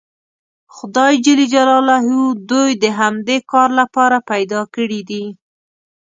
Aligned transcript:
خدای 0.75 1.13
دوی 2.51 2.71
د 2.83 2.85
همدې 2.99 3.37
کار 3.51 3.69
لپاره 3.79 4.17
پیدا 4.31 4.61
کړي 4.73 5.01
دي. 5.09 5.23